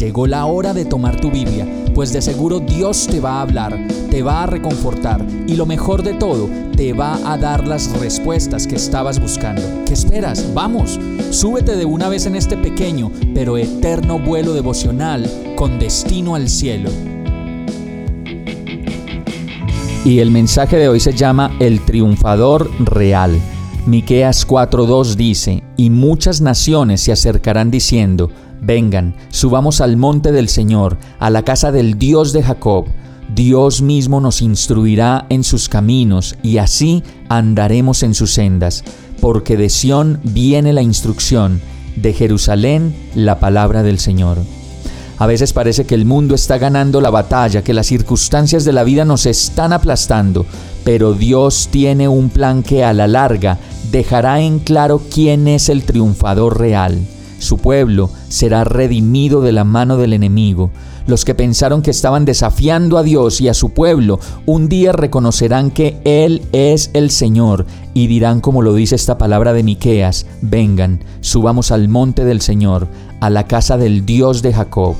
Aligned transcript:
Llegó 0.00 0.26
la 0.26 0.46
hora 0.46 0.72
de 0.72 0.86
tomar 0.86 1.20
tu 1.20 1.30
Biblia, 1.30 1.66
pues 1.94 2.10
de 2.14 2.22
seguro 2.22 2.58
Dios 2.58 3.06
te 3.06 3.20
va 3.20 3.32
a 3.32 3.42
hablar, 3.42 3.78
te 4.10 4.22
va 4.22 4.44
a 4.44 4.46
reconfortar 4.46 5.22
y 5.46 5.56
lo 5.56 5.66
mejor 5.66 6.02
de 6.02 6.14
todo, 6.14 6.48
te 6.74 6.94
va 6.94 7.18
a 7.30 7.36
dar 7.36 7.68
las 7.68 7.92
respuestas 8.00 8.66
que 8.66 8.76
estabas 8.76 9.20
buscando. 9.20 9.60
¿Qué 9.84 9.92
esperas? 9.92 10.54
Vamos, 10.54 10.98
súbete 11.28 11.76
de 11.76 11.84
una 11.84 12.08
vez 12.08 12.24
en 12.24 12.34
este 12.34 12.56
pequeño 12.56 13.12
pero 13.34 13.58
eterno 13.58 14.18
vuelo 14.18 14.54
devocional 14.54 15.30
con 15.54 15.78
destino 15.78 16.34
al 16.34 16.48
cielo. 16.48 16.88
Y 20.06 20.20
el 20.20 20.30
mensaje 20.30 20.78
de 20.78 20.88
hoy 20.88 21.00
se 21.00 21.12
llama 21.12 21.54
El 21.60 21.78
triunfador 21.84 22.70
real. 22.86 23.38
Miqueas 23.84 24.46
4:2 24.46 25.16
dice: 25.16 25.62
"Y 25.76 25.90
muchas 25.90 26.40
naciones 26.40 27.02
se 27.02 27.12
acercarán 27.12 27.70
diciendo: 27.70 28.30
Vengan, 28.62 29.14
subamos 29.30 29.80
al 29.80 29.96
monte 29.96 30.32
del 30.32 30.48
Señor, 30.48 30.98
a 31.18 31.30
la 31.30 31.42
casa 31.42 31.72
del 31.72 31.98
Dios 31.98 32.32
de 32.32 32.42
Jacob. 32.42 32.86
Dios 33.34 33.80
mismo 33.80 34.20
nos 34.20 34.42
instruirá 34.42 35.26
en 35.28 35.44
sus 35.44 35.68
caminos, 35.68 36.36
y 36.42 36.58
así 36.58 37.02
andaremos 37.28 38.02
en 38.02 38.14
sus 38.14 38.32
sendas. 38.32 38.84
Porque 39.20 39.56
de 39.56 39.68
Sión 39.68 40.20
viene 40.24 40.72
la 40.72 40.82
instrucción, 40.82 41.60
de 41.96 42.12
Jerusalén 42.12 42.94
la 43.14 43.40
palabra 43.40 43.82
del 43.82 43.98
Señor. 43.98 44.38
A 45.18 45.26
veces 45.26 45.52
parece 45.52 45.84
que 45.84 45.94
el 45.94 46.06
mundo 46.06 46.34
está 46.34 46.56
ganando 46.56 47.00
la 47.00 47.10
batalla, 47.10 47.62
que 47.62 47.74
las 47.74 47.86
circunstancias 47.86 48.64
de 48.64 48.72
la 48.72 48.84
vida 48.84 49.04
nos 49.04 49.26
están 49.26 49.74
aplastando, 49.74 50.46
pero 50.82 51.12
Dios 51.12 51.68
tiene 51.70 52.08
un 52.08 52.30
plan 52.30 52.62
que 52.62 52.84
a 52.84 52.94
la 52.94 53.06
larga 53.06 53.58
dejará 53.90 54.40
en 54.40 54.60
claro 54.60 55.02
quién 55.12 55.46
es 55.46 55.68
el 55.68 55.84
triunfador 55.84 56.58
real. 56.58 56.98
Su 57.40 57.56
pueblo 57.58 58.10
será 58.28 58.64
redimido 58.64 59.40
de 59.40 59.50
la 59.50 59.64
mano 59.64 59.96
del 59.96 60.12
enemigo. 60.12 60.70
Los 61.06 61.24
que 61.24 61.34
pensaron 61.34 61.80
que 61.80 61.90
estaban 61.90 62.26
desafiando 62.26 62.98
a 62.98 63.02
Dios 63.02 63.40
y 63.40 63.48
a 63.48 63.54
su 63.54 63.70
pueblo, 63.70 64.20
un 64.44 64.68
día 64.68 64.92
reconocerán 64.92 65.70
que 65.70 66.00
Él 66.04 66.42
es 66.52 66.90
el 66.92 67.10
Señor 67.10 67.66
y 67.94 68.06
dirán 68.06 68.40
como 68.40 68.62
lo 68.62 68.74
dice 68.74 68.94
esta 68.94 69.18
palabra 69.18 69.54
de 69.54 69.62
Miqueas, 69.62 70.26
vengan, 70.42 71.02
subamos 71.20 71.72
al 71.72 71.88
monte 71.88 72.24
del 72.24 72.42
Señor, 72.42 72.86
a 73.20 73.30
la 73.30 73.46
casa 73.46 73.78
del 73.78 74.04
Dios 74.04 74.42
de 74.42 74.52
Jacob 74.52 74.94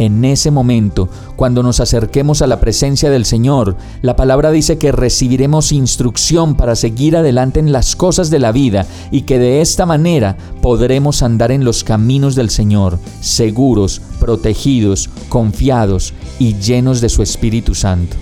en 0.00 0.24
ese 0.24 0.50
momento, 0.50 1.10
cuando 1.36 1.62
nos 1.62 1.78
acerquemos 1.78 2.40
a 2.40 2.46
la 2.46 2.58
presencia 2.58 3.10
del 3.10 3.26
Señor, 3.26 3.76
la 4.00 4.16
palabra 4.16 4.50
dice 4.50 4.78
que 4.78 4.92
recibiremos 4.92 5.72
instrucción 5.72 6.54
para 6.54 6.74
seguir 6.74 7.18
adelante 7.18 7.60
en 7.60 7.70
las 7.70 7.96
cosas 7.96 8.30
de 8.30 8.38
la 8.38 8.50
vida 8.50 8.86
y 9.10 9.22
que 9.22 9.38
de 9.38 9.60
esta 9.60 9.84
manera 9.84 10.38
podremos 10.62 11.22
andar 11.22 11.52
en 11.52 11.66
los 11.66 11.84
caminos 11.84 12.34
del 12.34 12.48
Señor, 12.48 12.98
seguros, 13.20 14.00
protegidos, 14.18 15.10
confiados 15.28 16.14
y 16.38 16.54
llenos 16.54 17.02
de 17.02 17.10
su 17.10 17.22
Espíritu 17.22 17.74
Santo. 17.74 18.16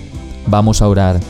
Vamos 0.47 0.81
a 0.81 0.87
orar. 0.89 1.21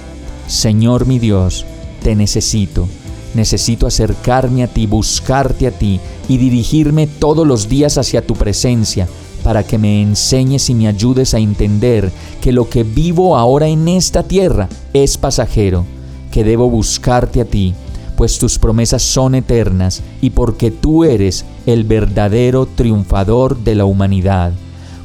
Señor 0.48 1.06
mi 1.06 1.20
Dios, 1.20 1.64
te 2.02 2.16
necesito. 2.16 2.88
Necesito 3.36 3.86
acercarme 3.86 4.64
a 4.64 4.68
ti, 4.68 4.88
buscarte 4.88 5.68
a 5.68 5.72
ti 5.72 6.00
y 6.28 6.38
dirigirme 6.38 7.06
todos 7.06 7.46
los 7.46 7.70
días 7.70 8.00
hacia 8.00 8.26
tu 8.26 8.34
presencia 8.34 9.08
para 9.40 9.64
que 9.64 9.78
me 9.78 10.02
enseñes 10.02 10.70
y 10.70 10.76
me 10.76 10.88
ayudes 10.88 11.34
a 11.34 11.40
entender 11.40 12.12
que 12.42 12.52
lo 12.52 12.70
que 12.70 12.84
vivo 12.84 13.38
ahora 13.38 13.68
en 13.68 13.88
esta 13.88 14.24
tierra 14.24 14.70
es 14.94 15.18
pasajero, 15.18 15.86
que 16.32 16.44
debo 16.44 16.70
buscarte 16.70 17.42
a 17.42 17.46
ti, 17.46 17.74
pues 18.16 18.38
tus 18.38 18.60
promesas 18.60 19.02
son 19.02 19.34
eternas 19.36 20.02
y 20.22 20.32
porque 20.32 20.72
tú 20.72 21.04
eres 21.04 21.46
el 21.66 21.86
verdadero 21.86 22.66
triunfador 22.66 23.58
de 23.64 23.76
la 23.76 23.86
humanidad. 23.86 24.52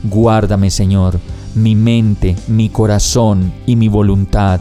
Guárdame, 0.02 0.70
Señor, 0.70 1.20
mi 1.54 1.76
mente, 1.76 2.36
mi 2.48 2.68
corazón 2.68 3.52
y 3.66 3.76
mi 3.76 3.88
voluntad. 3.88 4.60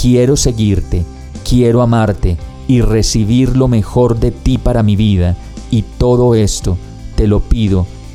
Quiero 0.00 0.36
seguirte, 0.36 1.04
quiero 1.48 1.82
amarte 1.82 2.36
y 2.68 2.82
recibir 2.82 3.56
lo 3.56 3.68
mejor 3.68 4.20
de 4.20 4.30
ti 4.30 4.58
para 4.58 4.82
mi 4.82 4.94
vida, 4.94 5.34
y 5.70 5.82
todo 5.82 6.34
esto 6.34 6.76
te 7.16 7.26
lo 7.26 7.40
pido 7.40 7.86